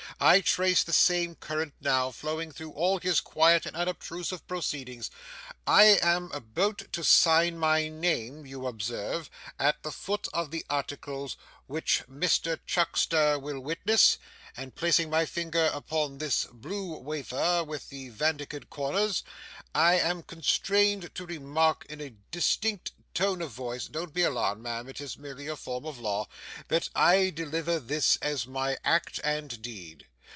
I 0.23 0.41
trace 0.41 0.83
the 0.83 0.93
same 0.93 1.33
current 1.33 1.73
now, 1.81 2.11
flowing 2.11 2.51
through 2.51 2.73
all 2.73 2.99
his 2.99 3.19
quiet 3.21 3.65
and 3.65 3.75
unobtrusive 3.75 4.45
proceedings. 4.45 5.09
I 5.65 5.97
am 5.99 6.31
about 6.31 6.93
to 6.93 7.03
sign 7.03 7.57
my 7.57 7.87
name, 7.89 8.45
you 8.45 8.67
observe, 8.67 9.31
at 9.57 9.81
the 9.81 9.91
foot 9.91 10.27
of 10.31 10.51
the 10.51 10.63
articles 10.69 11.37
which 11.65 12.03
Mr 12.07 12.59
Chuckster 12.67 13.39
will 13.39 13.59
witness; 13.61 14.19
and 14.55 14.75
placing 14.75 15.09
my 15.09 15.25
finger 15.25 15.71
upon 15.73 16.19
this 16.19 16.45
blue 16.51 16.97
wafer 16.99 17.63
with 17.65 17.89
the 17.89 18.09
vandyked 18.11 18.69
corners, 18.69 19.23
I 19.73 19.95
am 19.95 20.21
constrained 20.21 21.15
to 21.15 21.25
remark 21.25 21.83
in 21.89 21.99
a 21.99 22.11
distinct 22.29 22.91
tone 23.15 23.41
of 23.41 23.49
voice 23.51 23.87
don't 23.87 24.13
be 24.13 24.21
alarmed, 24.21 24.61
ma'am, 24.61 24.87
it 24.87 25.01
is 25.01 25.17
merely 25.17 25.47
a 25.47 25.55
form 25.57 25.83
of 25.85 25.97
law 25.97 26.27
that 26.67 26.89
I 26.95 27.31
deliver 27.31 27.79
this, 27.79 28.17
as 28.21 28.45
my 28.45 28.77
act 28.85 29.19
and 29.23 29.59
deed. 29.63 30.05